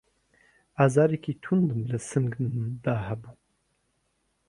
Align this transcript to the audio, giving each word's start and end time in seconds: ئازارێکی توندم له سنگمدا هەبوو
ئازارێکی 0.79 1.33
توندم 1.43 1.81
له 1.91 1.97
سنگمدا 2.09 2.95
هەبوو 3.07 3.35